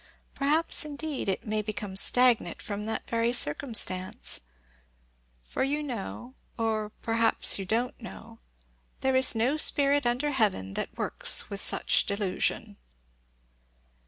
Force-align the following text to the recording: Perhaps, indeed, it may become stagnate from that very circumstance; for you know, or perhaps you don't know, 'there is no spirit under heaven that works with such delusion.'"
Perhaps, 0.33 0.83
indeed, 0.83 1.29
it 1.29 1.45
may 1.45 1.61
become 1.61 1.95
stagnate 1.95 2.59
from 2.59 2.87
that 2.87 3.07
very 3.07 3.31
circumstance; 3.31 4.41
for 5.43 5.61
you 5.63 5.83
know, 5.83 6.33
or 6.57 6.89
perhaps 7.03 7.59
you 7.59 7.65
don't 7.65 8.01
know, 8.01 8.39
'there 9.01 9.15
is 9.15 9.35
no 9.35 9.57
spirit 9.57 10.07
under 10.07 10.31
heaven 10.31 10.73
that 10.73 10.97
works 10.97 11.51
with 11.51 11.61
such 11.61 12.07
delusion.'" 12.07 12.77